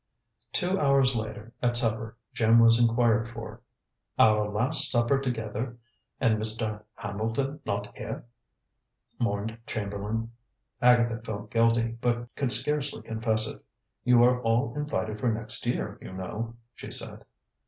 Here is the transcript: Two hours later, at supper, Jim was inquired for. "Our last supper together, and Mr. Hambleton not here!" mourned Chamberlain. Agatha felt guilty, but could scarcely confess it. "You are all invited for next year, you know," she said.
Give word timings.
Two 0.51 0.79
hours 0.79 1.15
later, 1.15 1.53
at 1.61 1.75
supper, 1.75 2.17
Jim 2.33 2.57
was 2.57 2.79
inquired 2.79 3.29
for. 3.29 3.61
"Our 4.17 4.49
last 4.49 4.89
supper 4.89 5.19
together, 5.19 5.77
and 6.19 6.39
Mr. 6.41 6.83
Hambleton 6.95 7.59
not 7.67 7.95
here!" 7.95 8.25
mourned 9.19 9.59
Chamberlain. 9.67 10.31
Agatha 10.81 11.21
felt 11.21 11.51
guilty, 11.51 11.99
but 12.01 12.35
could 12.35 12.51
scarcely 12.51 13.03
confess 13.03 13.45
it. 13.45 13.63
"You 14.03 14.23
are 14.23 14.41
all 14.41 14.75
invited 14.75 15.19
for 15.19 15.31
next 15.31 15.67
year, 15.67 15.99
you 16.01 16.13
know," 16.13 16.55
she 16.73 16.89
said. 16.89 17.23